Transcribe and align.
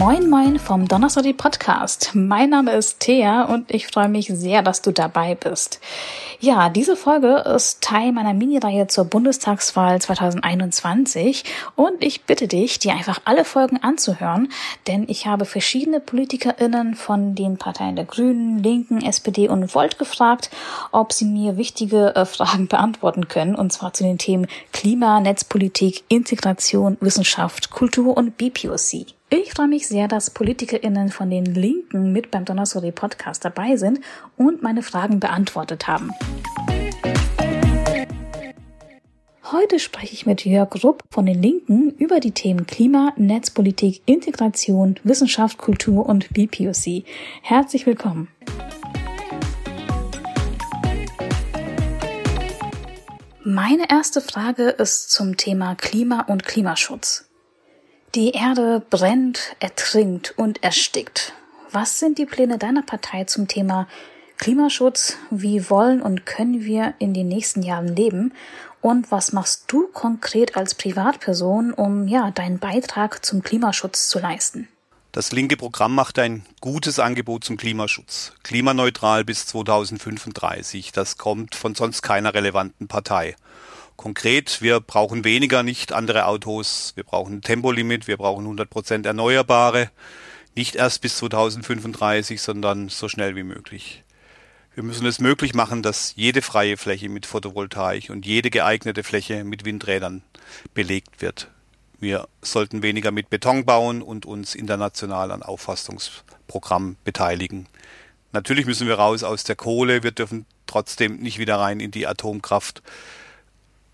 Moin 0.00 0.30
Moin 0.30 0.58
vom 0.58 0.88
Donnerstag 0.88 1.36
Podcast. 1.36 2.12
Mein 2.14 2.48
Name 2.48 2.72
ist 2.72 3.00
Thea 3.00 3.42
und 3.42 3.70
ich 3.70 3.86
freue 3.86 4.08
mich 4.08 4.28
sehr, 4.28 4.62
dass 4.62 4.80
du 4.80 4.92
dabei 4.92 5.34
bist. 5.34 5.78
Ja, 6.40 6.70
diese 6.70 6.96
Folge 6.96 7.44
ist 7.54 7.82
Teil 7.82 8.12
meiner 8.12 8.32
Mini-Reihe 8.32 8.86
zur 8.86 9.04
Bundestagswahl 9.04 10.00
2021 10.00 11.44
und 11.76 12.02
ich 12.02 12.22
bitte 12.22 12.48
dich, 12.48 12.78
dir 12.78 12.94
einfach 12.94 13.20
alle 13.26 13.44
Folgen 13.44 13.76
anzuhören, 13.82 14.50
denn 14.86 15.04
ich 15.06 15.26
habe 15.26 15.44
verschiedene 15.44 16.00
PolitikerInnen 16.00 16.94
von 16.94 17.34
den 17.34 17.58
Parteien 17.58 17.96
der 17.96 18.06
Grünen, 18.06 18.62
Linken, 18.62 19.02
SPD 19.02 19.50
und 19.50 19.74
Volt 19.74 19.98
gefragt, 19.98 20.48
ob 20.92 21.12
sie 21.12 21.26
mir 21.26 21.58
wichtige 21.58 22.16
äh, 22.16 22.24
Fragen 22.24 22.68
beantworten 22.68 23.28
können 23.28 23.54
und 23.54 23.70
zwar 23.70 23.92
zu 23.92 24.04
den 24.04 24.16
Themen 24.16 24.46
Klima, 24.72 25.20
Netzpolitik, 25.20 26.04
Integration, 26.08 26.96
Wissenschaft, 27.02 27.68
Kultur 27.68 28.16
und 28.16 28.38
BPOC. 28.38 29.19
Ich 29.32 29.52
freue 29.52 29.68
mich 29.68 29.86
sehr, 29.86 30.08
dass 30.08 30.30
PolitikerInnen 30.30 31.10
von 31.10 31.30
den 31.30 31.44
Linken 31.44 32.10
mit 32.10 32.32
beim 32.32 32.44
Donnerstag 32.44 32.92
Podcast 32.96 33.44
dabei 33.44 33.76
sind 33.76 34.00
und 34.36 34.60
meine 34.60 34.82
Fragen 34.82 35.20
beantwortet 35.20 35.86
haben. 35.86 36.10
Heute 39.44 39.78
spreche 39.78 40.14
ich 40.14 40.26
mit 40.26 40.44
Jörg 40.44 40.82
Rupp 40.82 41.04
von 41.12 41.26
den 41.26 41.40
Linken 41.40 41.90
über 41.90 42.18
die 42.18 42.32
Themen 42.32 42.66
Klima, 42.66 43.12
Netzpolitik, 43.16 44.02
Integration, 44.04 44.98
Wissenschaft, 45.04 45.58
Kultur 45.58 46.06
und 46.06 46.30
BPOC. 46.30 47.04
Herzlich 47.42 47.86
willkommen. 47.86 48.26
Meine 53.44 53.88
erste 53.88 54.20
Frage 54.20 54.70
ist 54.70 55.12
zum 55.12 55.36
Thema 55.36 55.76
Klima 55.76 56.22
und 56.22 56.44
Klimaschutz. 56.44 57.29
Die 58.16 58.32
Erde 58.32 58.82
brennt, 58.90 59.54
ertrinkt 59.60 60.34
und 60.36 60.64
erstickt. 60.64 61.32
Was 61.70 62.00
sind 62.00 62.18
die 62.18 62.26
Pläne 62.26 62.58
deiner 62.58 62.82
Partei 62.82 63.22
zum 63.22 63.46
Thema 63.46 63.86
Klimaschutz? 64.36 65.16
Wie 65.30 65.70
wollen 65.70 66.02
und 66.02 66.26
können 66.26 66.64
wir 66.64 66.94
in 66.98 67.14
den 67.14 67.28
nächsten 67.28 67.62
Jahren 67.62 67.94
leben? 67.94 68.32
Und 68.80 69.12
was 69.12 69.32
machst 69.32 69.66
du 69.68 69.86
konkret 69.92 70.56
als 70.56 70.74
Privatperson, 70.74 71.72
um 71.72 72.08
ja 72.08 72.32
deinen 72.32 72.58
Beitrag 72.58 73.24
zum 73.24 73.44
Klimaschutz 73.44 74.08
zu 74.08 74.18
leisten? 74.18 74.66
Das 75.12 75.30
linke 75.30 75.56
Programm 75.56 75.94
macht 75.94 76.18
ein 76.18 76.44
gutes 76.60 76.98
Angebot 76.98 77.44
zum 77.44 77.56
Klimaschutz. 77.58 78.32
Klimaneutral 78.42 79.24
bis 79.24 79.46
2035. 79.46 80.90
Das 80.90 81.16
kommt 81.16 81.54
von 81.54 81.76
sonst 81.76 82.02
keiner 82.02 82.34
relevanten 82.34 82.88
Partei. 82.88 83.36
Konkret, 84.00 84.62
wir 84.62 84.80
brauchen 84.80 85.24
weniger, 85.24 85.62
nicht 85.62 85.92
andere 85.92 86.24
Autos. 86.24 86.92
Wir 86.94 87.04
brauchen 87.04 87.34
ein 87.34 87.42
Tempolimit, 87.42 88.08
wir 88.08 88.16
brauchen 88.16 88.46
100 88.46 88.70
Prozent 88.70 89.04
Erneuerbare. 89.04 89.90
Nicht 90.54 90.74
erst 90.74 91.02
bis 91.02 91.18
2035, 91.18 92.40
sondern 92.40 92.88
so 92.88 93.10
schnell 93.10 93.36
wie 93.36 93.42
möglich. 93.42 94.02
Wir 94.74 94.84
müssen 94.84 95.04
es 95.04 95.18
möglich 95.18 95.52
machen, 95.52 95.82
dass 95.82 96.14
jede 96.16 96.40
freie 96.40 96.78
Fläche 96.78 97.10
mit 97.10 97.26
Photovoltaik 97.26 98.08
und 98.08 98.24
jede 98.24 98.48
geeignete 98.48 99.02
Fläche 99.02 99.44
mit 99.44 99.66
Windrädern 99.66 100.22
belegt 100.72 101.20
wird. 101.20 101.50
Wir 101.98 102.26
sollten 102.40 102.82
weniger 102.82 103.10
mit 103.10 103.28
Beton 103.28 103.66
bauen 103.66 104.00
und 104.00 104.24
uns 104.24 104.54
international 104.54 105.30
an 105.30 105.42
Auffassungsprogrammen 105.42 106.96
beteiligen. 107.04 107.66
Natürlich 108.32 108.64
müssen 108.64 108.88
wir 108.88 108.94
raus 108.94 109.24
aus 109.24 109.44
der 109.44 109.56
Kohle, 109.56 110.02
wir 110.02 110.12
dürfen 110.12 110.46
trotzdem 110.66 111.18
nicht 111.18 111.38
wieder 111.38 111.56
rein 111.56 111.80
in 111.80 111.90
die 111.90 112.06
Atomkraft. 112.06 112.80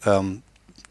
Ähm, 0.07 0.43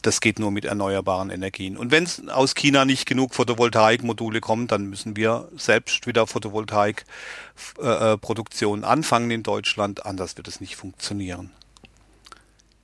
das 0.05 0.21
geht 0.21 0.37
nur 0.37 0.51
mit 0.51 0.65
erneuerbaren 0.65 1.31
Energien. 1.31 1.77
Und 1.77 1.89
wenn 1.89 2.03
es 2.03 2.27
aus 2.27 2.53
China 2.53 2.85
nicht 2.85 3.07
genug 3.07 3.33
Photovoltaikmodule 3.33 4.39
kommt, 4.39 4.71
dann 4.71 4.85
müssen 4.85 5.15
wir 5.15 5.49
selbst 5.57 6.05
wieder 6.05 6.27
Photovoltaikproduktion 6.27 8.83
äh, 8.83 8.85
anfangen 8.85 9.31
in 9.31 9.41
Deutschland. 9.41 10.05
Anders 10.05 10.37
wird 10.37 10.47
es 10.47 10.61
nicht 10.61 10.75
funktionieren. 10.75 11.49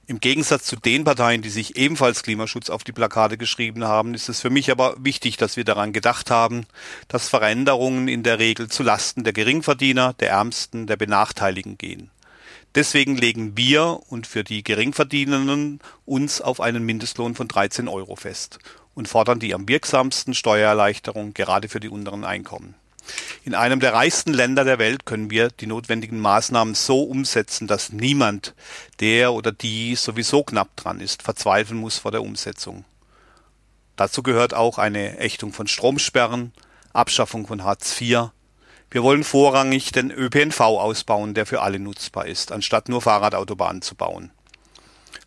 Im 0.08 0.20
Gegensatz 0.20 0.64
zu 0.66 0.76
den 0.76 1.04
Parteien, 1.04 1.44
die 1.44 1.50
sich 1.50 1.78
ebenfalls 1.78 2.24
Klimaschutz 2.24 2.72
auf 2.72 2.84
die 2.84 2.92
Plakate 2.92 3.38
geschrieben 3.38 3.86
haben, 3.86 4.14
ist 4.14 4.28
es 4.28 4.42
für 4.42 4.50
mich 4.50 4.70
aber 4.72 4.96
wichtig, 4.98 5.38
dass 5.38 5.56
wir 5.58 5.64
daran 5.64 5.94
gedacht 5.94 6.32
haben, 6.32 6.66
dass 7.08 7.30
Veränderungen 7.30 8.08
in 8.08 8.24
der 8.24 8.40
Regel 8.40 8.68
zu 8.68 8.82
Lasten 8.84 9.24
der 9.24 9.34
Geringverdiener, 9.34 10.14
der 10.14 10.32
Ärmsten, 10.32 10.88
der 10.88 10.98
Benachteiligten 10.98 11.78
gehen. 11.78 12.10
Deswegen 12.76 13.18
legen 13.18 13.58
wir 13.58 14.00
und 14.08 14.28
für 14.28 14.44
die 14.44 14.64
Geringverdienenden 14.64 15.80
uns 16.06 16.40
auf 16.40 16.62
einen 16.62 16.84
Mindestlohn 16.84 17.36
von 17.36 17.48
13 17.48 17.88
Euro 17.88 18.16
fest 18.16 18.60
und 18.96 19.08
fordern 19.08 19.40
die 19.40 19.54
am 19.54 19.68
wirksamsten 19.68 20.34
Steuererleichterung 20.34 21.34
gerade 21.34 21.68
für 21.68 21.80
die 21.80 21.90
unteren 21.90 22.24
Einkommen. 22.24 22.76
In 23.44 23.56
einem 23.56 23.80
der 23.80 23.94
reichsten 23.94 24.32
Länder 24.32 24.64
der 24.64 24.80
Welt 24.80 25.06
können 25.06 25.30
wir 25.30 25.50
die 25.50 25.66
notwendigen 25.66 26.20
Maßnahmen 26.20 26.76
so 26.76 27.04
umsetzen, 27.04 27.68
dass 27.68 27.92
niemand, 27.92 28.54
der 29.00 29.34
oder 29.34 29.52
die 29.52 29.96
sowieso 29.96 30.44
knapp 30.44 30.76
dran 30.76 31.02
ist, 31.02 31.24
verzweifeln 31.24 31.80
muss 31.80 31.98
vor 31.98 32.12
der 32.12 32.22
Umsetzung. 32.22 32.86
Dazu 33.96 34.24
gehört 34.24 34.54
auch 34.54 34.78
eine 34.78 35.18
Ächtung 35.18 35.52
von 35.52 35.68
Stromsperren, 35.68 36.54
Abschaffung 36.94 37.48
von 37.48 37.64
Hartz 37.64 38.00
IV, 38.00 38.30
wir 38.92 39.04
wollen 39.04 39.24
vorrangig 39.24 39.94
den 39.94 40.12
ÖPNV 40.12 40.60
ausbauen, 40.60 41.34
der 41.34 41.46
für 41.46 41.62
alle 41.62 41.80
nutzbar 41.80 42.28
ist, 42.28 42.52
anstatt 42.52 42.90
nur 42.90 43.02
Fahrradautobahnen 43.02 43.82
zu 43.82 43.96
bauen. 43.96 44.32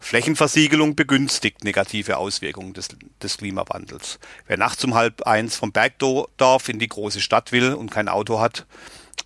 Flächenversiegelung 0.01 0.97
begünstigt 0.97 1.65
negative 1.65 2.19
Auswirkungen 2.19 2.75
des, 2.75 2.89
des, 3.23 3.39
Klimawandels. 3.39 4.19
Wer 4.47 4.59
nachts 4.59 4.85
um 4.85 4.95
halb 4.95 5.23
eins 5.23 5.57
vom 5.57 5.73
Bergdorf 5.73 6.69
in 6.69 6.79
die 6.79 6.89
große 6.89 7.23
Stadt 7.23 7.53
will 7.53 7.73
und 7.73 7.91
kein 7.91 8.11
Auto 8.11 8.39
hat, 8.39 8.67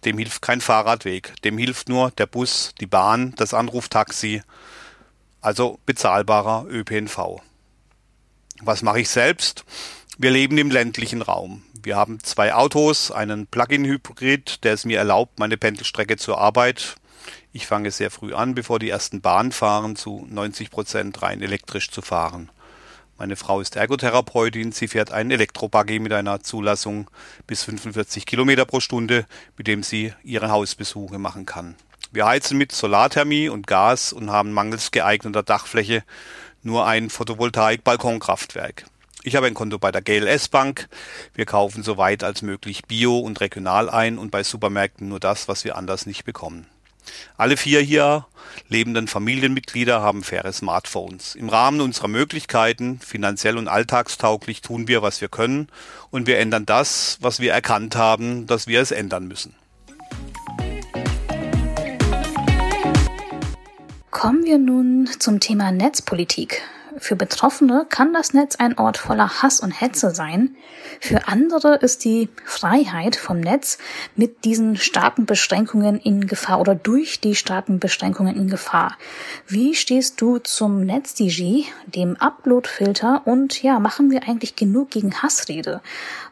dem 0.05 0.19
hilft 0.19 0.41
kein 0.41 0.61
Fahrradweg. 0.61 1.35
Dem 1.43 1.59
hilft 1.59 1.89
nur 1.89 2.13
der 2.13 2.27
Bus, 2.27 2.75
die 2.81 2.87
Bahn, 2.87 3.35
das 3.37 3.55
Anruftaxi, 3.55 4.43
also 5.41 5.81
bezahlbarer 5.85 6.67
ÖPNV. 6.69 7.41
Was 8.61 8.83
mache 8.83 9.01
ich 9.01 9.09
selbst? 9.09 9.65
Wir 10.17 10.31
leben 10.31 10.59
im 10.59 10.71
ländlichen 10.71 11.23
Raum. 11.23 11.65
Wir 11.83 11.97
haben 11.97 12.19
zwei 12.21 12.55
Autos, 12.55 13.13
einen 13.13 13.47
Plug-in-Hybrid, 13.47 14.65
der 14.65 14.73
es 14.75 14.85
mir 14.85 14.99
erlaubt, 14.99 15.39
meine 15.39 15.57
Pendelstrecke 15.57 16.17
zur 16.17 16.39
Arbeit, 16.39 16.97
ich 17.53 17.67
fange 17.67 17.91
sehr 17.91 18.11
früh 18.11 18.35
an, 18.35 18.55
bevor 18.55 18.79
die 18.79 18.91
ersten 18.91 19.21
Bahnen 19.21 19.53
fahren, 19.53 19.97
zu 19.97 20.27
90 20.29 20.71
Prozent 20.71 21.23
rein 21.23 21.41
elektrisch 21.41 21.91
zu 21.91 22.03
fahren. 22.03 22.51
Meine 23.17 23.37
Frau 23.37 23.61
ist 23.61 23.77
Ergotherapeutin, 23.77 24.73
sie 24.73 24.89
fährt 24.89 25.13
einen 25.13 25.31
Elektrobuggy 25.31 25.99
mit 25.99 26.13
einer 26.13 26.43
Zulassung 26.43 27.11
bis 27.47 27.65
45 27.65 28.27
Kilometer 28.27 28.65
pro 28.65 28.81
Stunde, 28.81 29.27
mit 29.57 29.67
dem 29.67 29.83
sie 29.83 30.13
ihre 30.23 30.51
Hausbesuche 30.51 31.19
machen 31.19 31.47
kann. 31.47 31.75
Wir 32.13 32.27
heizen 32.27 32.59
mit 32.59 32.73
Solarthermie 32.73 33.49
und 33.49 33.67
Gas 33.67 34.13
und 34.13 34.31
haben 34.31 34.53
mangels 34.53 34.91
geeigneter 34.91 35.43
Dachfläche 35.43 36.05
nur 36.63 36.87
ein 36.87 37.09
Photovoltaik-Balkonkraftwerk. 37.09 38.85
Ich 39.29 39.37
habe 39.37 39.47
ein 39.47 39.53
Konto 39.53 39.79
bei 39.79 39.93
der 39.93 40.01
GLS 40.01 40.49
Bank. 40.49 40.89
Wir 41.35 41.45
kaufen 41.45 41.83
so 41.83 41.99
weit 41.99 42.25
als 42.25 42.41
möglich 42.41 42.87
bio 42.87 43.19
und 43.19 43.43
regional 43.43 43.91
ein 43.91 44.17
und 44.17 44.31
bei 44.31 44.43
Supermärkten 44.43 45.07
nur 45.07 45.21
das, 45.21 45.49
was 45.49 45.65
wir 45.65 45.77
anders 45.77 46.07
nicht 46.07 46.25
bekommen. 46.25 46.67
Alle 47.37 47.59
vier 47.59 47.83
hier 47.83 48.25
lebenden 48.71 49.07
Familienmitglieder 49.07 50.01
haben 50.01 50.25
faire 50.25 50.51
Smartphones. 50.51 51.35
Im 51.35 51.51
Rahmen 51.51 51.83
unserer 51.83 52.09
Möglichkeiten, 52.09 53.01
finanziell 53.01 53.59
und 53.59 53.69
alltagstauglich, 53.69 54.63
tun 54.63 54.89
wir, 54.89 55.03
was 55.03 55.21
wir 55.21 55.29
können 55.29 55.69
und 56.09 56.27
wir 56.27 56.39
ändern 56.39 56.65
das, 56.65 57.19
was 57.21 57.39
wir 57.39 57.53
erkannt 57.53 57.97
haben, 57.97 58.47
dass 58.47 58.67
wir 58.67 58.81
es 58.81 58.93
ändern 58.93 59.29
müssen. 59.29 59.55
Kommen 64.11 64.43
wir 64.47 64.57
nun 64.57 65.07
zum 65.19 65.39
Thema 65.39 65.71
Netzpolitik. 65.71 66.63
Für 67.01 67.17
Betroffene 67.17 67.87
kann 67.89 68.13
das 68.13 68.35
Netz 68.35 68.57
ein 68.57 68.79
Ort 68.79 68.99
voller 68.99 69.43
Hass 69.43 69.61
und 69.61 69.71
Hetze 69.71 70.11
sein. 70.11 70.57
Für 71.01 71.29
andere 71.29 71.77
ist 71.77 72.05
die 72.05 72.29
Freiheit 72.45 73.17
vom 73.17 73.41
Netz 73.41 73.79
mit 74.17 74.45
diesen 74.45 74.77
starken 74.77 75.27
Beschränkungen 75.27 75.99
in 76.01 76.27
Gefahr 76.27 76.61
oder 76.61 76.75
durch 76.75 77.21
die 77.21 77.35
starken 77.35 77.79
Beschränkungen 77.79 78.37
in 78.37 78.49
Gefahr. 78.49 78.97
Wie 79.47 79.75
stehst 79.75 80.21
du 80.21 80.39
zum 80.39 80.81
NetzDG, 80.81 81.65
dem 81.87 82.17
Uploadfilter 82.17 83.23
und 83.25 83.63
ja, 83.63 83.79
machen 83.79 84.11
wir 84.11 84.29
eigentlich 84.29 84.57
genug 84.57 84.91
gegen 84.91 85.23
Hassrede? 85.23 85.81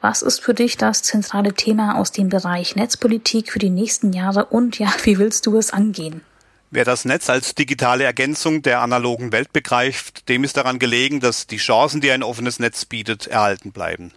Was 0.01 0.23
ist 0.23 0.41
für 0.41 0.55
dich 0.55 0.77
das 0.77 1.03
zentrale 1.03 1.55
Thema 1.55 1.97
aus 1.97 2.13
dem 2.13 2.29
Bereich 2.29 2.77
Netzpolitik 2.77 3.53
für 3.53 3.59
die 3.59 3.71
nächsten 3.71 4.13
Jahre 4.13 4.47
und 4.47 4.79
ja, 4.79 4.89
wie 5.05 5.19
willst 5.19 5.47
du 5.47 5.57
es 5.57 5.73
angehen? 5.73 6.23
Wer 6.71 6.85
das 6.85 7.05
Netz 7.05 7.31
als 7.31 7.55
digitale 7.55 8.03
Ergänzung 8.03 8.61
der 8.61 8.81
analogen 8.81 9.31
Welt 9.31 9.53
begreift, 9.53 10.29
dem 10.29 10.43
ist 10.43 10.57
daran 10.57 10.81
gelegen, 10.81 11.21
dass 11.21 11.47
die 11.47 11.59
Chancen, 11.59 12.01
die 12.01 12.11
ein 12.11 12.25
offenes 12.25 12.59
Netz 12.59 12.85
bietet, 12.85 13.29
erhalten 13.29 13.71
bleiben. 13.71 14.13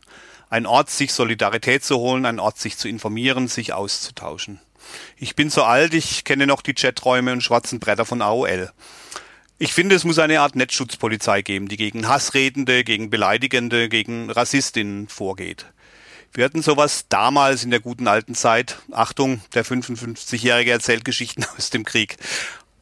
Ein 0.49 0.65
Ort, 0.65 0.89
sich 0.89 1.13
Solidarität 1.13 1.83
zu 1.83 1.97
holen, 1.97 2.25
ein 2.25 2.39
Ort, 2.39 2.57
sich 2.57 2.75
zu 2.75 2.87
informieren, 2.87 3.47
sich 3.47 3.73
auszutauschen. 3.73 4.59
Ich 5.15 5.35
bin 5.35 5.51
so 5.51 5.63
alt, 5.63 5.93
ich 5.93 6.23
kenne 6.23 6.47
noch 6.47 6.63
die 6.63 6.73
Chaträume 6.73 7.33
und 7.33 7.43
schwarzen 7.43 7.79
Bretter 7.79 8.05
von 8.05 8.23
AOL. 8.23 8.71
Ich 9.59 9.73
finde, 9.73 9.93
es 9.93 10.03
muss 10.03 10.17
eine 10.17 10.39
Art 10.39 10.55
Netzschutzpolizei 10.55 11.43
geben, 11.43 11.67
die 11.67 11.77
gegen 11.77 12.07
Hassredende, 12.07 12.83
gegen 12.83 13.11
Beleidigende, 13.11 13.89
gegen 13.89 14.31
Rassistinnen 14.31 15.07
vorgeht. 15.07 15.67
Wir 16.33 16.45
hatten 16.45 16.61
sowas 16.61 17.05
damals 17.09 17.63
in 17.63 17.71
der 17.71 17.79
guten 17.79 18.07
alten 18.07 18.35
Zeit. 18.35 18.77
Achtung, 18.91 19.41
der 19.53 19.65
55-Jährige 19.65 20.71
erzählt 20.71 21.03
Geschichten 21.03 21.45
aus 21.57 21.69
dem 21.69 21.85
Krieg. 21.85 22.17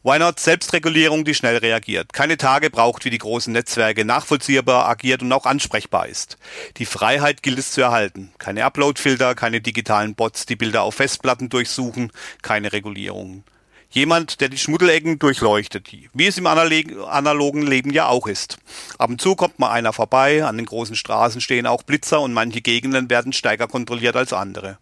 Why 0.03 0.19
not 0.19 0.39
Selbstregulierung, 0.39 1.25
die 1.25 1.33
schnell 1.33 1.57
reagiert, 1.57 2.13
keine 2.13 2.37
Tage 2.37 2.69
braucht 2.69 3.03
wie 3.03 3.09
die 3.09 3.17
großen 3.17 3.51
Netzwerke, 3.51 4.05
nachvollziehbar 4.05 4.87
agiert 4.87 5.21
und 5.21 5.33
auch 5.33 5.45
ansprechbar 5.45 6.07
ist. 6.07 6.37
Die 6.77 6.85
Freiheit 6.85 7.43
gilt 7.43 7.59
es 7.59 7.71
zu 7.71 7.81
erhalten. 7.81 8.31
Keine 8.37 8.63
Uploadfilter, 8.63 9.35
keine 9.35 9.59
digitalen 9.59 10.15
Bots, 10.15 10.45
die 10.45 10.55
Bilder 10.55 10.83
auf 10.83 10.95
Festplatten 10.95 11.49
durchsuchen, 11.49 12.13
keine 12.41 12.71
Regulierungen. 12.71 13.43
Jemand, 13.89 14.41
der 14.41 14.49
die 14.49 14.57
Schmuddelecken 14.57 15.17
durchleuchtet, 15.17 15.87
wie 16.13 16.27
es 16.27 16.37
im 16.37 16.45
analogen 16.45 17.61
Leben 17.61 17.91
ja 17.91 18.07
auch 18.07 18.27
ist. 18.27 18.57
Ab 18.97 19.09
und 19.09 19.21
zu 19.21 19.35
kommt 19.35 19.59
mal 19.59 19.71
einer 19.71 19.93
vorbei, 19.93 20.43
an 20.43 20.57
den 20.57 20.65
großen 20.65 20.95
Straßen 20.95 21.41
stehen 21.41 21.65
auch 21.65 21.83
Blitzer 21.83 22.19
und 22.21 22.33
manche 22.33 22.61
Gegenden 22.61 23.09
werden 23.09 23.33
stärker 23.33 23.67
kontrolliert 23.67 24.15
als 24.15 24.33
andere. 24.33 24.77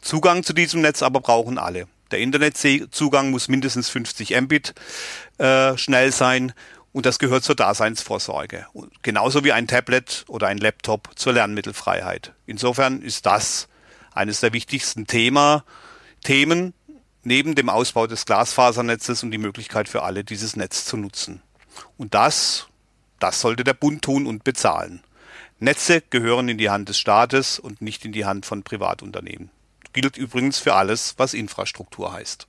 Zugang 0.00 0.42
zu 0.42 0.52
diesem 0.52 0.82
Netz 0.82 1.02
aber 1.02 1.20
brauchen 1.20 1.58
alle. 1.58 1.86
Der 2.10 2.18
Internetzugang 2.18 3.30
muss 3.30 3.48
mindestens 3.48 3.88
50 3.88 4.38
Mbit 4.42 4.74
äh, 5.38 5.76
schnell 5.78 6.12
sein 6.12 6.52
und 6.92 7.06
das 7.06 7.18
gehört 7.18 7.42
zur 7.42 7.54
Daseinsvorsorge. 7.54 8.66
Genauso 9.02 9.44
wie 9.44 9.52
ein 9.52 9.66
Tablet 9.66 10.24
oder 10.28 10.48
ein 10.48 10.58
Laptop 10.58 11.10
zur 11.16 11.32
Lernmittelfreiheit. 11.32 12.34
Insofern 12.46 13.00
ist 13.00 13.24
das 13.24 13.68
eines 14.14 14.40
der 14.40 14.52
wichtigsten 14.52 15.06
Thema, 15.06 15.64
Themen 16.22 16.74
neben 17.24 17.54
dem 17.54 17.68
Ausbau 17.68 18.06
des 18.06 18.26
Glasfasernetzes 18.26 19.22
und 19.22 19.30
die 19.30 19.38
Möglichkeit 19.38 19.88
für 19.88 20.02
alle, 20.02 20.24
dieses 20.24 20.56
Netz 20.56 20.84
zu 20.84 20.96
nutzen. 20.96 21.42
Und 21.96 22.14
das, 22.14 22.66
das 23.18 23.40
sollte 23.40 23.64
der 23.64 23.74
Bund 23.74 24.02
tun 24.02 24.26
und 24.26 24.44
bezahlen. 24.44 25.02
Netze 25.58 26.02
gehören 26.10 26.48
in 26.48 26.58
die 26.58 26.70
Hand 26.70 26.88
des 26.88 26.98
Staates 26.98 27.58
und 27.58 27.80
nicht 27.80 28.04
in 28.04 28.12
die 28.12 28.24
Hand 28.24 28.46
von 28.46 28.62
Privatunternehmen. 28.62 29.50
Gilt 29.92 30.16
übrigens 30.16 30.58
für 30.58 30.74
alles, 30.74 31.14
was 31.18 31.34
Infrastruktur 31.34 32.12
heißt. 32.12 32.46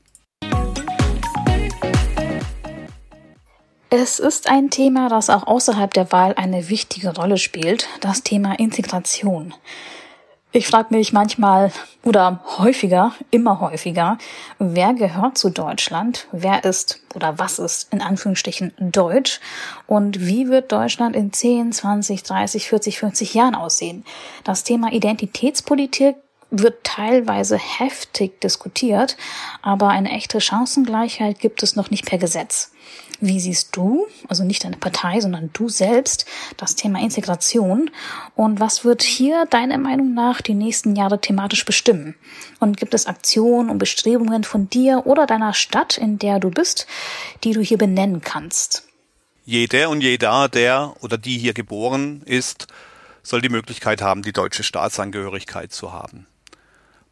Es 3.95 4.17
ist 4.17 4.49
ein 4.49 4.71
Thema, 4.71 5.07
das 5.07 5.29
auch 5.29 5.45
außerhalb 5.45 5.93
der 5.93 6.11
Wahl 6.11 6.33
eine 6.33 6.69
wichtige 6.69 7.13
Rolle 7.13 7.37
spielt, 7.37 7.87
das 8.01 8.23
Thema 8.23 8.57
Integration. 8.57 9.53
Ich 10.55 10.67
frage 10.67 10.93
mich 10.93 11.13
manchmal 11.13 11.71
oder 12.03 12.43
häufiger, 12.59 13.13
immer 13.31 13.59
häufiger, 13.59 14.19
wer 14.59 14.93
gehört 14.93 15.35
zu 15.35 15.49
Deutschland? 15.49 16.27
Wer 16.31 16.63
ist 16.63 16.99
oder 17.15 17.39
was 17.39 17.57
ist 17.57 17.91
in 17.91 18.03
Anführungsstrichen 18.03 18.71
Deutsch? 18.77 19.39
Und 19.87 20.27
wie 20.27 20.49
wird 20.49 20.71
Deutschland 20.71 21.15
in 21.15 21.33
10, 21.33 21.71
20, 21.71 22.21
30, 22.21 22.67
40, 22.69 22.99
50 22.99 23.33
Jahren 23.33 23.55
aussehen? 23.55 24.05
Das 24.43 24.63
Thema 24.63 24.93
Identitätspolitik 24.93 26.17
wird 26.53 26.83
teilweise 26.83 27.57
heftig 27.57 28.39
diskutiert, 28.39 29.17
aber 29.63 29.89
eine 29.89 30.11
echte 30.11 30.39
Chancengleichheit 30.39 31.39
gibt 31.39 31.63
es 31.63 31.75
noch 31.75 31.89
nicht 31.89 32.05
per 32.05 32.19
Gesetz. 32.19 32.71
Wie 33.19 33.39
siehst 33.39 33.75
du, 33.75 34.05
also 34.27 34.43
nicht 34.43 34.63
deine 34.63 34.77
Partei, 34.77 35.19
sondern 35.19 35.49
du 35.53 35.67
selbst, 35.67 36.25
das 36.57 36.75
Thema 36.75 36.99
Integration? 36.99 37.89
Und 38.35 38.59
was 38.59 38.85
wird 38.85 39.01
hier 39.01 39.45
deiner 39.45 39.77
Meinung 39.77 40.13
nach 40.13 40.41
die 40.41 40.53
nächsten 40.53 40.95
Jahre 40.95 41.19
thematisch 41.19 41.65
bestimmen? 41.65 42.15
Und 42.59 42.77
gibt 42.77 42.93
es 42.93 43.07
Aktionen 43.07 43.69
und 43.69 43.79
Bestrebungen 43.79 44.43
von 44.43 44.69
dir 44.69 45.03
oder 45.05 45.25
deiner 45.25 45.53
Stadt, 45.53 45.97
in 45.97 46.19
der 46.19 46.39
du 46.39 46.51
bist, 46.51 46.85
die 47.43 47.53
du 47.53 47.61
hier 47.61 47.77
benennen 47.77 48.21
kannst? 48.21 48.83
Jeder 49.45 49.89
und 49.89 50.01
jeder, 50.01 50.49
der 50.49 50.93
oder 51.01 51.17
die 51.17 51.37
hier 51.37 51.53
geboren 51.53 52.21
ist, 52.25 52.67
soll 53.23 53.41
die 53.41 53.49
Möglichkeit 53.49 54.01
haben, 54.01 54.21
die 54.21 54.33
deutsche 54.33 54.63
Staatsangehörigkeit 54.63 55.71
zu 55.71 55.93
haben. 55.93 56.27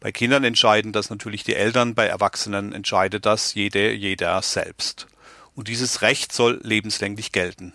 Bei 0.02 0.10
Kindern 0.10 0.42
entscheiden 0.42 0.90
das 0.90 1.10
natürlich 1.10 1.44
die 1.44 1.54
Eltern, 1.54 1.94
bei 1.94 2.06
Erwachsenen 2.06 2.72
entscheidet 2.72 3.24
das 3.24 3.54
jede, 3.54 3.92
jeder 3.92 4.42
selbst. 4.42 5.06
Und 5.54 5.68
dieses 5.68 6.02
Recht 6.02 6.32
soll 6.32 6.60
lebenslänglich 6.64 7.30
gelten. 7.30 7.72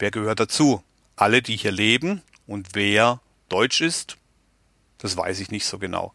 Wer 0.00 0.10
gehört 0.10 0.40
dazu? 0.40 0.82
Alle, 1.14 1.42
die 1.42 1.56
hier 1.56 1.70
leben 1.70 2.20
und 2.48 2.70
wer 2.72 3.20
deutsch 3.48 3.80
ist? 3.80 4.16
Das 4.98 5.16
weiß 5.16 5.38
ich 5.38 5.52
nicht 5.52 5.66
so 5.66 5.78
genau. 5.78 6.12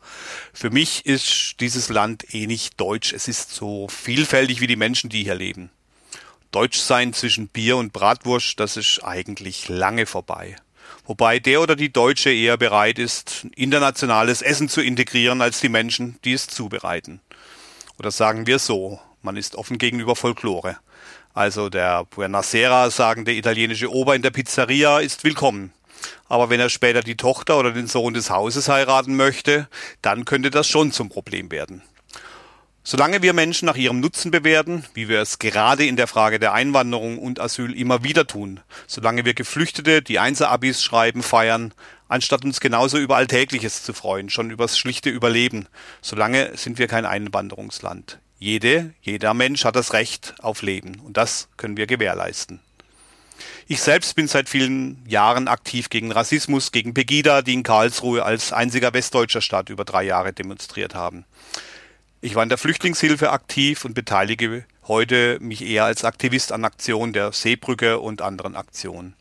Für 0.52 0.70
mich 0.70 1.06
ist 1.06 1.62
dieses 1.62 1.88
Land 1.88 2.34
eh 2.34 2.46
nicht 2.46 2.78
deutsch. 2.78 3.14
Es 3.14 3.30
ist 3.30 3.52
so 3.52 3.88
vielfältig 3.88 4.60
wie 4.60 4.68
die 4.68 4.76
Menschen, 4.76 5.10
die 5.10 5.24
hier 5.24 5.36
leben. 5.36 5.70
Deutsch 6.52 6.80
sein 6.80 7.14
zwischen 7.14 7.48
Bier 7.48 7.78
und 7.78 7.94
Bratwurst, 7.94 8.60
das 8.60 8.76
ist 8.76 9.02
eigentlich 9.02 9.70
lange 9.70 10.06
vorbei. 10.06 10.58
Wobei 11.06 11.40
der 11.40 11.62
oder 11.62 11.76
die 11.76 11.92
Deutsche 11.92 12.32
eher 12.32 12.58
bereit 12.58 13.00
ist, 13.00 13.48
internationales 13.56 14.42
Essen 14.42 14.70
zu 14.70 14.82
integrieren, 14.82 15.42
als 15.42 15.60
die 15.60 15.70
Menschen, 15.70 16.18
die 16.24 16.34
es 16.34 16.48
zubereiten. 16.48 17.22
Oder 17.98 18.12
sagen 18.12 18.48
wir 18.48 18.60
so, 18.60 19.00
man 19.22 19.38
ist 19.38 19.56
offen 19.56 19.78
gegenüber 19.78 20.16
Folklore. 20.16 20.78
Also 21.34 21.70
der 21.70 22.06
Buonasera 22.06 22.90
sagende 22.90 23.34
italienische 23.34 23.92
Ober 23.92 24.16
in 24.16 24.22
der 24.22 24.32
Pizzeria 24.32 25.00
ist 25.00 25.24
willkommen. 25.24 25.72
Aber 26.28 26.50
wenn 26.50 26.60
er 26.60 26.70
später 26.70 27.02
die 27.02 27.18
Tochter 27.18 27.58
oder 27.58 27.72
den 27.72 27.88
Sohn 27.88 28.14
des 28.14 28.30
Hauses 28.30 28.70
heiraten 28.70 29.16
möchte, 29.16 29.68
dann 30.02 30.26
könnte 30.26 30.50
das 30.50 30.68
schon 30.68 30.92
zum 30.92 31.10
Problem 31.10 31.52
werden. 31.52 31.82
Solange 32.84 33.22
wir 33.22 33.34
Menschen 33.34 33.68
nach 33.68 33.76
ihrem 33.76 34.00
Nutzen 34.00 34.32
bewerten, 34.32 34.84
wie 34.96 35.08
wir 35.08 35.22
es 35.22 35.38
gerade 35.38 35.86
in 35.86 35.98
der 35.98 36.08
Frage 36.08 36.40
der 36.40 36.54
Einwanderung 36.54 37.20
und 37.20 37.40
Asyl 37.40 37.78
immer 37.78 38.04
wieder 38.04 38.26
tun, 38.26 38.60
solange 38.88 39.24
wir 39.24 39.36
Geflüchtete, 39.36 40.02
die 40.02 40.18
Einser-Abis 40.18 40.82
schreiben, 40.82 41.22
feiern, 41.22 41.76
anstatt 42.08 42.44
uns 42.44 42.60
genauso 42.60 42.98
über 42.98 43.18
Alltägliches 43.18 43.84
zu 43.84 43.94
freuen, 43.94 44.32
schon 44.32 44.50
übers 44.50 44.80
schlichte 44.80 45.12
Überleben, 45.12 45.68
solange 46.02 46.58
sind 46.58 46.80
wir 46.80 46.88
kein 46.88 47.06
Einwanderungsland. 47.06 48.18
Jede, 48.40 48.96
jeder 49.04 49.36
Mensch 49.36 49.64
hat 49.64 49.76
das 49.76 49.94
Recht 49.94 50.34
auf 50.40 50.64
Leben 50.64 51.00
und 51.06 51.18
das 51.18 51.50
können 51.58 51.78
wir 51.78 51.86
gewährleisten. 51.86 52.62
Ich 53.68 53.82
selbst 53.82 54.16
bin 54.16 54.28
seit 54.28 54.50
vielen 54.50 55.06
Jahren 55.08 55.48
aktiv 55.48 55.90
gegen 55.90 56.12
Rassismus, 56.12 56.72
gegen 56.72 56.96
Pegida, 56.96 57.44
die 57.44 57.54
in 57.54 57.62
Karlsruhe 57.62 58.24
als 58.24 58.52
einziger 58.52 58.92
westdeutscher 58.94 59.42
Stadt 59.42 59.70
über 59.70 59.86
drei 59.86 60.04
Jahre 60.04 60.34
demonstriert 60.34 60.96
haben. 60.96 61.26
Ich 62.24 62.36
war 62.36 62.44
in 62.44 62.50
der 62.50 62.60
Flüchtlingshilfe 62.60 63.32
aktiv 63.32 63.84
und 63.84 63.96
beteilige 63.96 64.64
heute 64.88 65.40
mich 65.42 65.64
eher 65.64 65.86
als 65.86 66.06
Aktivist 66.06 66.52
an 66.52 66.64
Aktionen 66.66 67.14
der 67.14 67.32
Seebrücke 67.32 68.00
und 68.00 68.22
anderen 68.22 68.56
Aktionen. 68.56 69.16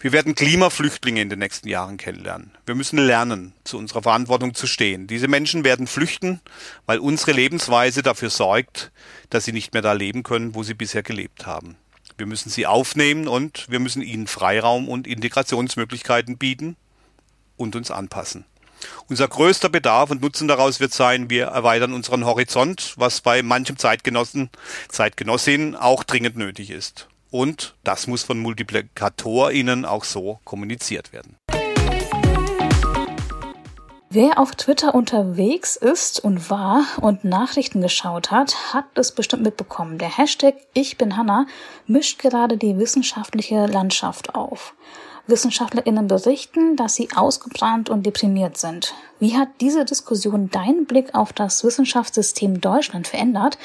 Wir 0.00 0.12
werden 0.12 0.34
Klimaflüchtlinge 0.34 1.20
in 1.20 1.28
den 1.28 1.40
nächsten 1.40 1.68
Jahren 1.68 1.98
kennenlernen. 1.98 2.52
Wir 2.64 2.74
müssen 2.74 2.98
lernen, 2.98 3.52
zu 3.64 3.76
unserer 3.76 4.02
Verantwortung 4.02 4.54
zu 4.54 4.66
stehen. 4.66 5.06
Diese 5.06 5.28
Menschen 5.28 5.62
werden 5.62 5.86
flüchten, 5.86 6.40
weil 6.86 7.00
unsere 7.00 7.32
Lebensweise 7.32 8.02
dafür 8.02 8.30
sorgt, 8.30 8.92
dass 9.28 9.44
sie 9.44 9.52
nicht 9.52 9.74
mehr 9.74 9.82
da 9.82 9.92
leben 9.92 10.22
können, 10.22 10.54
wo 10.54 10.62
sie 10.62 10.74
bisher 10.74 11.02
gelebt 11.02 11.44
haben. 11.44 11.76
Wir 12.16 12.24
müssen 12.24 12.48
sie 12.48 12.66
aufnehmen 12.66 13.28
und 13.28 13.66
wir 13.68 13.78
müssen 13.78 14.00
ihnen 14.00 14.26
Freiraum 14.26 14.88
und 14.88 15.06
Integrationsmöglichkeiten 15.06 16.38
bieten 16.38 16.76
und 17.58 17.76
uns 17.76 17.90
anpassen. 17.90 18.46
Unser 19.08 19.28
größter 19.28 19.68
Bedarf 19.68 20.10
und 20.10 20.22
Nutzen 20.22 20.48
daraus 20.48 20.80
wird 20.80 20.92
sein, 20.92 21.30
wir 21.30 21.46
erweitern 21.46 21.92
unseren 21.92 22.24
Horizont, 22.24 22.94
was 22.96 23.20
bei 23.20 23.42
manchem 23.42 23.76
Zeitgenossen, 23.78 24.50
Zeitgenossin 24.88 25.76
auch 25.76 26.04
dringend 26.04 26.36
nötig 26.36 26.70
ist. 26.70 27.08
Und 27.30 27.74
das 27.84 28.06
muss 28.06 28.22
von 28.22 28.38
MultiplikatorInnen 28.38 29.84
auch 29.84 30.04
so 30.04 30.40
kommuniziert 30.44 31.12
werden. 31.12 31.36
Wer 34.08 34.38
auf 34.38 34.52
Twitter 34.52 34.94
unterwegs 34.94 35.76
ist 35.76 36.20
und 36.24 36.48
war 36.48 36.86
und 37.02 37.24
Nachrichten 37.24 37.82
geschaut 37.82 38.30
hat, 38.30 38.72
hat 38.72 38.86
es 38.94 39.12
bestimmt 39.12 39.42
mitbekommen. 39.42 39.98
Der 39.98 40.16
Hashtag 40.16 40.54
Ich 40.72 40.96
bin 40.96 41.18
Hanna 41.18 41.46
mischt 41.86 42.18
gerade 42.18 42.56
die 42.56 42.78
wissenschaftliche 42.78 43.66
Landschaft 43.66 44.34
auf. 44.34 44.74
WissenschaftlerInnen 45.26 46.06
berichten, 46.06 46.76
dass 46.76 46.94
sie 46.94 47.08
ausgebrannt 47.14 47.90
und 47.90 48.04
deprimiert 48.04 48.56
sind. 48.56 48.94
Wie 49.18 49.36
hat 49.36 49.48
diese 49.60 49.84
Diskussion 49.84 50.50
deinen 50.50 50.86
Blick 50.86 51.14
auf 51.14 51.32
das 51.32 51.64
Wissenschaftssystem 51.64 52.60
Deutschland 52.60 53.08
verändert? 53.08 53.58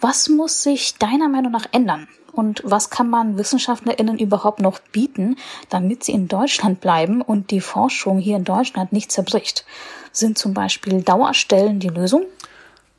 Was 0.00 0.28
muss 0.28 0.62
sich 0.62 0.96
deiner 0.96 1.28
Meinung 1.28 1.52
nach 1.52 1.66
ändern? 1.72 2.08
und 2.36 2.60
was 2.64 2.90
kann 2.90 3.08
man 3.08 3.38
WissenschaftlerInnen 3.38 4.18
überhaupt 4.18 4.60
noch 4.60 4.78
bieten, 4.78 5.36
damit 5.70 6.04
sie 6.04 6.12
in 6.12 6.28
Deutschland 6.28 6.80
bleiben 6.80 7.22
und 7.22 7.50
die 7.50 7.60
Forschung 7.60 8.18
hier 8.18 8.36
in 8.36 8.44
Deutschland 8.44 8.92
nicht 8.92 9.10
zerbricht? 9.10 9.64
Sind 10.12 10.38
zum 10.38 10.54
Beispiel 10.54 11.02
Dauerstellen 11.02 11.80
die 11.80 11.88
Lösung? 11.88 12.24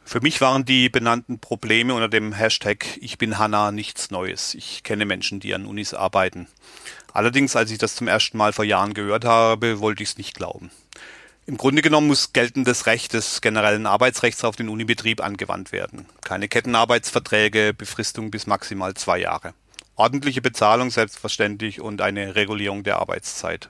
Für 0.03 0.21
mich 0.21 0.39
waren 0.41 0.65
die 0.65 0.89
benannten 0.89 1.39
Probleme 1.39 1.93
unter 1.93 2.07
dem 2.07 2.31
Hashtag 2.31 2.85
Ich 2.99 3.17
bin 3.17 3.37
Hanna 3.37 3.71
nichts 3.71 4.09
Neues. 4.09 4.55
Ich 4.55 4.83
kenne 4.83 5.05
Menschen, 5.05 5.39
die 5.39 5.53
an 5.53 5.65
Unis 5.65 5.93
arbeiten. 5.93 6.47
Allerdings, 7.17 7.55
als 7.55 7.71
ich 7.71 7.79
das 7.79 7.95
zum 7.95 8.07
ersten 8.07 8.37
Mal 8.37 8.53
vor 8.53 8.63
Jahren 8.63 8.93
gehört 8.93 9.25
habe, 9.25 9.79
wollte 9.79 10.03
ich 10.03 10.09
es 10.09 10.17
nicht 10.19 10.35
glauben. 10.35 10.69
Im 11.47 11.57
Grunde 11.57 11.81
genommen 11.81 12.05
muss 12.05 12.31
geltendes 12.31 12.85
Recht 12.85 13.13
des 13.13 13.41
generellen 13.41 13.87
Arbeitsrechts 13.87 14.43
auf 14.43 14.55
den 14.55 14.69
Unibetrieb 14.69 15.19
angewandt 15.23 15.71
werden. 15.71 16.05
Keine 16.21 16.47
Kettenarbeitsverträge, 16.47 17.73
Befristung 17.73 18.29
bis 18.29 18.45
maximal 18.45 18.93
zwei 18.93 19.17
Jahre. 19.17 19.55
Ordentliche 19.95 20.43
Bezahlung 20.43 20.91
selbstverständlich 20.91 21.81
und 21.81 22.01
eine 22.01 22.35
Regulierung 22.35 22.83
der 22.83 22.99
Arbeitszeit. 22.99 23.69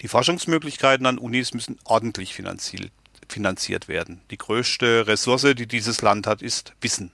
Die 0.00 0.08
Forschungsmöglichkeiten 0.08 1.04
an 1.04 1.18
Unis 1.18 1.52
müssen 1.52 1.78
ordentlich 1.84 2.32
finanziert, 2.32 3.88
werden. 3.88 4.22
Die 4.30 4.38
größte 4.38 5.06
Ressource, 5.06 5.54
die 5.54 5.66
dieses 5.66 6.00
Land 6.00 6.26
hat, 6.26 6.40
ist 6.40 6.72
Wissen. 6.80 7.10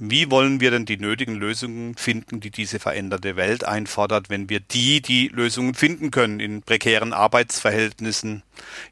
Wie 0.00 0.30
wollen 0.30 0.60
wir 0.60 0.70
denn 0.70 0.86
die 0.86 0.96
nötigen 0.96 1.34
Lösungen 1.34 1.96
finden, 1.96 2.38
die 2.38 2.52
diese 2.52 2.78
veränderte 2.78 3.34
Welt 3.34 3.64
einfordert, 3.64 4.30
wenn 4.30 4.48
wir 4.48 4.60
die, 4.60 5.02
die 5.02 5.26
Lösungen 5.26 5.74
finden 5.74 6.12
können, 6.12 6.38
in 6.38 6.62
prekären 6.62 7.12
Arbeitsverhältnissen 7.12 8.44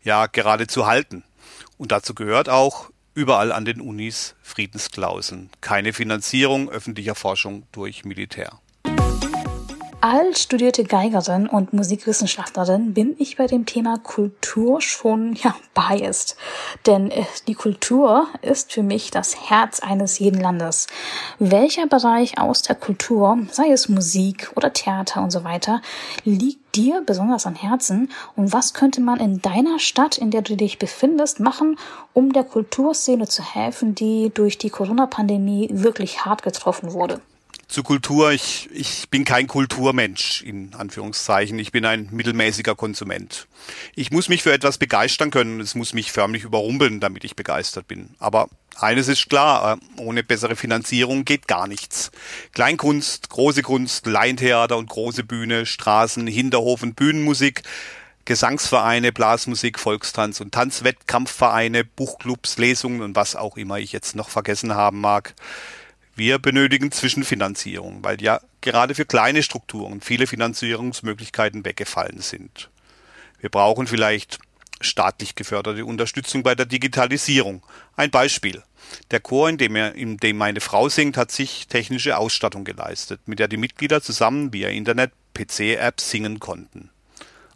ja 0.02 0.26
geradezu 0.26 0.86
halten? 0.86 1.22
Und 1.78 1.92
dazu 1.92 2.12
gehört 2.12 2.48
auch 2.48 2.90
überall 3.14 3.52
an 3.52 3.64
den 3.64 3.80
Unis 3.80 4.34
Friedensklauseln. 4.42 5.50
Keine 5.60 5.92
Finanzierung 5.92 6.68
öffentlicher 6.70 7.14
Forschung 7.14 7.68
durch 7.70 8.04
Militär. 8.04 8.60
Als 10.02 10.42
studierte 10.42 10.84
Geigerin 10.84 11.46
und 11.46 11.72
Musikwissenschaftlerin 11.72 12.92
bin 12.92 13.16
ich 13.18 13.38
bei 13.38 13.46
dem 13.46 13.64
Thema 13.64 13.96
Kultur 13.96 14.82
schon 14.82 15.32
ja 15.42 15.56
biased, 15.74 16.36
denn 16.84 17.10
äh, 17.10 17.24
die 17.48 17.54
Kultur 17.54 18.28
ist 18.42 18.74
für 18.74 18.82
mich 18.82 19.10
das 19.10 19.48
Herz 19.48 19.80
eines 19.80 20.18
jeden 20.18 20.40
Landes. 20.40 20.86
Welcher 21.38 21.86
Bereich 21.86 22.38
aus 22.38 22.60
der 22.60 22.76
Kultur, 22.76 23.38
sei 23.50 23.70
es 23.70 23.88
Musik 23.88 24.52
oder 24.54 24.74
Theater 24.74 25.22
und 25.22 25.30
so 25.30 25.44
weiter, 25.44 25.80
liegt 26.24 26.76
dir 26.76 27.02
besonders 27.04 27.46
am 27.46 27.54
Herzen 27.54 28.10
und 28.36 28.52
was 28.52 28.74
könnte 28.74 29.00
man 29.00 29.18
in 29.18 29.40
deiner 29.40 29.78
Stadt, 29.78 30.18
in 30.18 30.30
der 30.30 30.42
du 30.42 30.56
dich 30.56 30.78
befindest, 30.78 31.40
machen, 31.40 31.78
um 32.12 32.34
der 32.34 32.44
Kulturszene 32.44 33.28
zu 33.28 33.42
helfen, 33.42 33.94
die 33.94 34.30
durch 34.32 34.58
die 34.58 34.70
Corona-Pandemie 34.70 35.70
wirklich 35.72 36.26
hart 36.26 36.42
getroffen 36.42 36.92
wurde? 36.92 37.22
Zu 37.68 37.82
Kultur. 37.82 38.32
Ich, 38.32 38.68
ich 38.72 39.08
bin 39.10 39.24
kein 39.24 39.46
Kulturmensch, 39.46 40.42
in 40.42 40.74
Anführungszeichen. 40.74 41.58
Ich 41.58 41.72
bin 41.72 41.84
ein 41.84 42.08
mittelmäßiger 42.12 42.74
Konsument. 42.74 43.46
Ich 43.94 44.10
muss 44.10 44.28
mich 44.28 44.42
für 44.42 44.52
etwas 44.52 44.78
begeistern 44.78 45.30
können. 45.30 45.60
Es 45.60 45.74
muss 45.74 45.92
mich 45.92 46.12
förmlich 46.12 46.44
überrumpeln, 46.44 47.00
damit 47.00 47.24
ich 47.24 47.36
begeistert 47.36 47.88
bin. 47.88 48.10
Aber 48.18 48.48
eines 48.78 49.08
ist 49.08 49.28
klar, 49.28 49.78
äh, 49.78 50.00
ohne 50.00 50.22
bessere 50.22 50.56
Finanzierung 50.56 51.24
geht 51.24 51.48
gar 51.48 51.66
nichts. 51.66 52.10
Kleinkunst, 52.52 53.30
große 53.30 53.62
Kunst, 53.62 54.06
Laientheater 54.06 54.76
und 54.76 54.88
große 54.88 55.24
Bühne, 55.24 55.66
Straßen, 55.66 56.26
Hinterhof 56.26 56.82
und 56.82 56.94
Bühnenmusik, 56.94 57.62
Gesangsvereine, 58.26 59.12
Blasmusik, 59.12 59.78
Volkstanz 59.78 60.40
und 60.40 60.52
Tanzwettkampfvereine, 60.52 61.84
Buchclubs, 61.84 62.58
Lesungen 62.58 63.00
und 63.00 63.16
was 63.16 63.36
auch 63.36 63.56
immer 63.56 63.78
ich 63.78 63.92
jetzt 63.92 64.16
noch 64.16 64.28
vergessen 64.28 64.74
haben 64.74 65.00
mag. 65.00 65.34
Wir 66.18 66.38
benötigen 66.38 66.90
Zwischenfinanzierung, 66.90 68.02
weil 68.02 68.22
ja 68.22 68.40
gerade 68.62 68.94
für 68.94 69.04
kleine 69.04 69.42
Strukturen 69.42 70.00
viele 70.00 70.26
Finanzierungsmöglichkeiten 70.26 71.62
weggefallen 71.66 72.22
sind. 72.22 72.70
Wir 73.38 73.50
brauchen 73.50 73.86
vielleicht 73.86 74.38
staatlich 74.80 75.34
geförderte 75.34 75.84
Unterstützung 75.84 76.42
bei 76.42 76.54
der 76.54 76.64
Digitalisierung. 76.64 77.62
Ein 77.96 78.10
Beispiel. 78.10 78.62
Der 79.10 79.20
Chor, 79.20 79.50
in 79.50 79.58
dem, 79.58 79.76
er, 79.76 79.94
in 79.94 80.16
dem 80.16 80.38
meine 80.38 80.60
Frau 80.60 80.88
singt, 80.88 81.18
hat 81.18 81.30
sich 81.30 81.66
technische 81.66 82.16
Ausstattung 82.16 82.64
geleistet, 82.64 83.20
mit 83.26 83.38
der 83.38 83.48
die 83.48 83.58
Mitglieder 83.58 84.00
zusammen 84.00 84.54
via 84.54 84.70
Internet 84.70 85.12
PC-Apps 85.34 86.10
singen 86.10 86.40
konnten. 86.40 86.88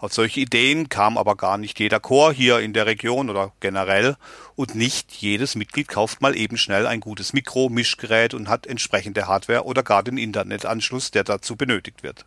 Auf 0.01 0.15
solche 0.15 0.41
Ideen 0.41 0.89
kam 0.89 1.19
aber 1.19 1.37
gar 1.37 1.59
nicht 1.59 1.79
jeder 1.79 2.01
Chor 2.01 2.33
hier 2.33 2.61
in 2.61 2.73
der 2.73 2.87
Region 2.87 3.29
oder 3.29 3.53
generell 3.61 4.17
und 4.57 4.75
nicht 4.75 5.13
jedes 5.13 5.57
Mitglied 5.57 5.89
kauft 5.89 6.23
mal 6.23 6.35
eben 6.35 6.57
schnell 6.57 6.87
ein 6.87 7.01
gutes 7.01 7.35
Mikro, 7.35 7.69
Mischgerät 7.69 8.33
und 8.33 8.49
hat 8.49 8.67
entsprechende 8.67 9.27
Hardware 9.27 9.65
oder 9.65 9.83
gar 9.83 10.03
den 10.03 10.17
Internetanschluss, 10.17 11.11
der 11.11 11.25
dazu 11.25 11.55
benötigt 11.55 12.03
wird. 12.03 12.25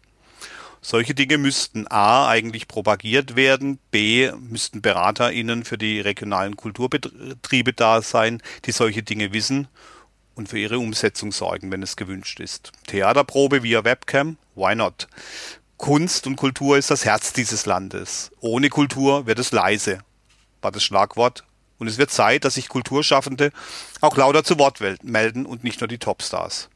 Solche 0.82 1.15
Dinge 1.15 1.39
müssten 1.39 1.88
a. 1.89 2.27
eigentlich 2.27 2.68
propagiert 2.68 3.36
werden, 3.36 3.80
b. 3.89 4.32
müssten 4.38 4.84
BeraterInnen 4.84 5.63
für 5.63 5.80
die 5.80 6.00
regionalen 6.00 6.56
Kulturbetriebe 6.56 7.74
da 7.74 8.03
sein, 8.03 8.44
die 8.65 8.72
solche 8.72 9.01
Dinge 9.01 9.34
wissen 9.34 9.68
und 10.36 10.48
für 10.50 10.60
ihre 10.60 10.77
Umsetzung 10.77 11.32
sorgen, 11.32 11.72
wenn 11.72 11.82
es 11.82 11.96
gewünscht 11.96 12.39
ist. 12.39 12.72
Theaterprobe 12.86 13.63
via 13.63 13.84
Webcam? 13.84 14.38
Why 14.56 14.75
not? 14.75 15.08
Kunst 15.77 16.27
und 16.27 16.36
Kultur 16.36 16.77
ist 16.77 16.92
das 16.92 17.06
Herz 17.06 17.34
dieses 17.34 17.65
Landes. 17.65 18.32
Ohne 18.39 18.70
Kultur 18.70 19.25
wird 19.25 19.39
es 19.39 19.51
leise, 19.51 20.00
war 20.62 20.72
das 20.72 20.84
Schlagwort. 20.84 21.44
Und 21.80 21.88
es 21.88 21.98
wird 21.98 22.12
Zeit, 22.12 22.46
dass 22.46 22.53
sich 22.53 22.70
Kulturschaffende 22.70 23.51
auch 24.00 24.15
lauter 24.15 24.44
zu 24.44 24.58
Wort 24.60 24.80
melden 25.03 25.46
und 25.46 25.63
nicht 25.63 25.82
nur 25.82 25.88
die 25.88 25.98
Topstars. 25.98 26.70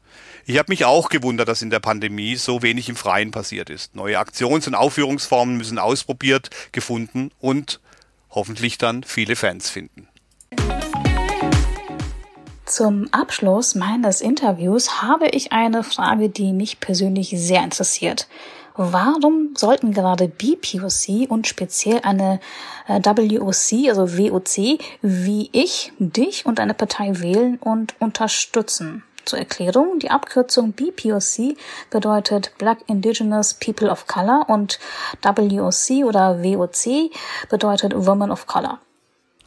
Ich 0.44 0.58
habe 0.58 0.70
mich 0.70 0.84
auch 0.84 1.08
gewundert, 1.08 1.48
dass 1.48 1.62
in 1.62 1.70
der 1.70 1.80
Pandemie 1.80 2.36
so 2.36 2.62
wenig 2.62 2.88
im 2.88 2.96
Freien 2.96 3.30
passiert 3.30 3.70
ist. 3.70 3.94
Neue 3.94 4.18
Aktions- 4.18 4.66
und 4.66 4.74
Aufführungsformen 4.74 5.56
müssen 5.56 5.78
ausprobiert, 5.78 6.50
gefunden 6.72 7.30
und 7.38 7.80
hoffentlich 8.30 8.76
dann 8.78 9.04
viele 9.04 9.36
Fans 9.36 9.70
finden. 9.70 10.08
Zum 12.66 13.08
Abschluss 13.12 13.74
meines 13.74 14.20
Interviews 14.20 15.00
habe 15.00 15.28
ich 15.28 15.52
eine 15.52 15.82
Frage, 15.82 16.28
die 16.28 16.52
mich 16.52 16.80
persönlich 16.80 17.30
sehr 17.34 17.64
interessiert. 17.64 18.28
Warum 18.80 19.56
sollten 19.56 19.92
gerade 19.92 20.28
BPOC 20.28 21.28
und 21.28 21.48
speziell 21.48 21.98
eine 22.04 22.38
äh, 22.86 23.00
WOC, 23.00 23.88
also 23.88 24.16
WOC, 24.16 24.78
wie 25.02 25.50
ich, 25.50 25.92
dich 25.98 26.46
und 26.46 26.60
eine 26.60 26.74
Partei 26.74 27.18
wählen 27.18 27.58
und 27.58 28.00
unterstützen? 28.00 29.02
Zur 29.24 29.40
Erklärung, 29.40 29.98
die 29.98 30.12
Abkürzung 30.12 30.74
BPOC 30.74 31.56
bedeutet 31.90 32.52
Black 32.58 32.78
Indigenous 32.86 33.52
People 33.52 33.90
of 33.90 34.06
Color 34.06 34.48
und 34.48 34.78
WOC 35.22 36.04
oder 36.06 36.44
WOC 36.44 37.10
bedeutet 37.50 37.94
Women 37.96 38.30
of 38.30 38.46
Color. 38.46 38.78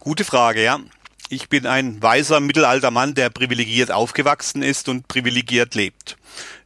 Gute 0.02 0.26
Frage, 0.26 0.62
ja. 0.62 0.82
Ich 1.30 1.48
bin 1.48 1.66
ein 1.66 2.04
weißer 2.04 2.42
mittelalter 2.42 2.92
Mann, 2.92 3.14
der 3.14 3.30
privilegiert 3.30 3.92
aufgewachsen 3.92 4.62
ist 4.62 4.90
und 4.90 5.08
privilegiert 5.08 5.74
lebt. 5.74 6.18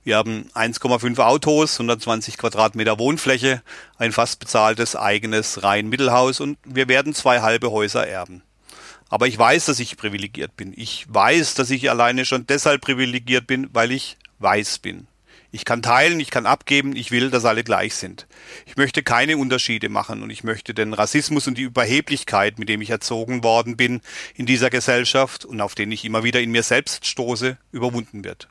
Wir 0.06 0.18
haben 0.18 0.52
1,5 0.54 1.18
Autos, 1.18 1.80
120 1.80 2.38
Quadratmeter 2.38 3.00
Wohnfläche, 3.00 3.64
ein 3.98 4.12
fast 4.12 4.40
bezahltes 4.40 4.96
eigenes 4.96 5.64
Reihenmittelhaus 5.64 6.42
und 6.42 6.60
wir 6.64 6.88
werden 6.88 7.16
zwei 7.16 7.42
halbe 7.42 7.72
Häuser 7.72 8.08
erben. 8.08 8.44
Aber 9.10 9.26
ich 9.26 9.36
weiß, 9.36 9.66
dass 9.66 9.80
ich 9.80 9.98
privilegiert 9.98 10.56
bin. 10.56 10.74
Ich 10.78 11.08
weiß, 11.10 11.56
dass 11.56 11.72
ich 11.72 11.90
alleine 11.90 12.24
schon 12.26 12.46
deshalb 12.46 12.82
privilegiert 12.82 13.48
bin, 13.48 13.68
weil 13.74 13.92
ich 13.92 14.18
weiß 14.38 14.78
bin. 14.78 15.08
Ich 15.52 15.66
kann 15.66 15.82
teilen, 15.82 16.20
ich 16.20 16.30
kann 16.30 16.46
abgeben, 16.46 16.96
ich 16.96 17.10
will, 17.10 17.32
dass 17.32 17.46
alle 17.46 17.64
gleich 17.64 17.96
sind. 17.96 18.28
Ich 18.68 18.78
möchte 18.78 19.02
keine 19.02 19.38
Unterschiede 19.38 19.90
machen 19.90 20.22
und 20.22 20.30
ich 20.30 20.44
möchte 20.44 20.76
den 20.76 20.94
Rassismus 20.94 21.48
und 21.48 21.58
die 21.58 21.64
Überheblichkeit, 21.64 22.60
mit 22.60 22.70
dem 22.70 22.82
ich 22.82 22.92
erzogen 22.92 23.44
worden 23.44 23.76
bin 23.76 24.02
in 24.36 24.46
dieser 24.46 24.70
Gesellschaft 24.70 25.46
und 25.46 25.62
auf 25.62 25.74
den 25.74 25.92
ich 25.92 26.06
immer 26.06 26.24
wieder 26.24 26.42
in 26.42 26.52
mir 26.52 26.62
selbst 26.62 27.08
stoße, 27.08 27.58
überwunden 27.72 28.24
wird 28.24 28.48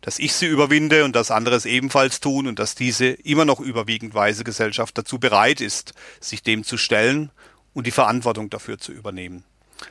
dass 0.00 0.18
ich 0.18 0.32
sie 0.34 0.46
überwinde 0.46 1.04
und 1.04 1.16
dass 1.16 1.30
andere 1.30 1.56
es 1.56 1.66
ebenfalls 1.66 2.20
tun 2.20 2.46
und 2.46 2.58
dass 2.58 2.74
diese 2.74 3.06
immer 3.06 3.44
noch 3.44 3.60
überwiegend 3.60 4.14
weise 4.14 4.44
Gesellschaft 4.44 4.96
dazu 4.96 5.18
bereit 5.18 5.60
ist, 5.60 5.94
sich 6.20 6.42
dem 6.42 6.64
zu 6.64 6.76
stellen 6.76 7.30
und 7.74 7.86
die 7.86 7.92
Verantwortung 7.92 8.50
dafür 8.50 8.78
zu 8.78 8.92
übernehmen. 8.92 9.44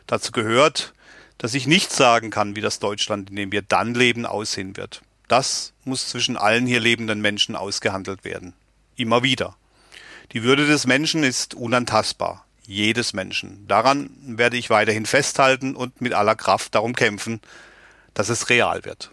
Dazu 0.08 0.32
gehört, 0.32 0.94
dass 1.38 1.54
ich 1.54 1.68
nicht 1.68 1.92
sagen 1.92 2.30
kann, 2.30 2.56
wie 2.56 2.62
das 2.62 2.80
Deutschland, 2.80 3.30
in 3.30 3.36
dem 3.36 3.52
wir 3.52 3.62
dann 3.62 3.94
leben, 3.94 4.26
aussehen 4.26 4.78
wird. 4.78 5.02
Das 5.28 5.74
muss 5.84 6.08
zwischen 6.08 6.38
allen 6.38 6.66
hier 6.66 6.80
lebenden 6.80 7.22
Menschen 7.22 7.56
ausgehandelt 7.56 8.24
werden. 8.24 8.54
Immer 8.96 9.24
wieder. 9.24 9.56
Die 10.32 10.44
Würde 10.44 10.66
des 10.66 10.88
Menschen 10.88 11.24
ist 11.24 11.54
unantastbar. 11.54 12.46
Jedes 12.68 13.14
Menschen. 13.14 13.68
Daran 13.68 14.10
werde 14.24 14.58
ich 14.58 14.70
weiterhin 14.70 15.06
festhalten 15.06 15.76
und 15.76 16.02
mit 16.02 16.14
aller 16.14 16.36
Kraft 16.36 16.74
darum 16.74 16.96
kämpfen, 16.96 17.42
dass 18.14 18.30
es 18.30 18.50
real 18.50 18.86
wird. 18.86 19.12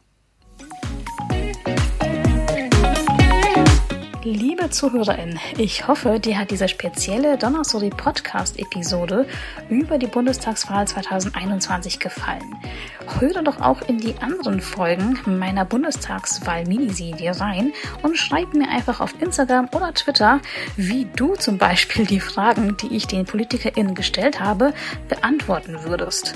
Liebe 4.24 4.70
Zuhörerin, 4.70 5.40
ich 5.58 5.88
hoffe, 5.88 6.20
dir 6.20 6.38
hat 6.38 6.52
diese 6.52 6.68
spezielle 6.68 7.36
Donnersori 7.36 7.90
Podcast 7.90 8.56
Episode 8.56 9.26
über 9.68 9.98
die 9.98 10.06
Bundestagswahl 10.06 10.86
2021 10.86 11.98
gefallen. 11.98 12.54
Höre 13.18 13.42
doch 13.42 13.60
auch 13.60 13.82
in 13.88 13.98
die 13.98 14.14
anderen 14.20 14.60
Folgen 14.60 15.18
meiner 15.26 15.64
Bundestagswahl-Miniserie 15.64 17.40
rein 17.40 17.72
und 18.02 18.16
schreib 18.16 18.54
mir 18.54 18.68
einfach 18.68 19.00
auf 19.00 19.20
Instagram 19.20 19.68
oder 19.74 19.92
Twitter, 19.92 20.40
wie 20.76 21.08
du 21.16 21.34
zum 21.34 21.58
Beispiel 21.58 22.06
die 22.06 22.20
Fragen, 22.20 22.76
die 22.76 22.94
ich 22.94 23.08
den 23.08 23.24
PolitikerInnen 23.24 23.96
gestellt 23.96 24.38
habe, 24.38 24.72
beantworten 25.08 25.82
würdest. 25.82 26.34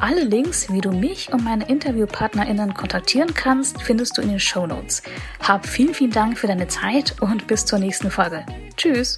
Alle 0.00 0.22
Links, 0.22 0.72
wie 0.72 0.80
du 0.80 0.92
mich 0.92 1.32
und 1.32 1.42
meine 1.42 1.68
InterviewpartnerInnen 1.68 2.72
kontaktieren 2.72 3.34
kannst, 3.34 3.82
findest 3.82 4.16
du 4.16 4.22
in 4.22 4.28
den 4.28 4.38
Show 4.38 4.64
Notes. 4.64 5.02
Hab 5.40 5.66
vielen, 5.66 5.92
vielen 5.92 6.12
Dank 6.12 6.38
für 6.38 6.46
deine 6.46 6.68
Zeit 6.68 7.16
und 7.20 7.48
bis 7.48 7.64
zur 7.64 7.80
nächsten 7.80 8.08
Folge. 8.08 8.46
Tschüss! 8.76 9.16